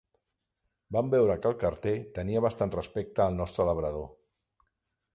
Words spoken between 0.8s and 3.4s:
Vam veure que el carter tenia bastant respecte